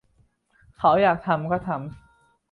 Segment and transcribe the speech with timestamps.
[0.77, 1.83] เขาอยากทำก็ทำ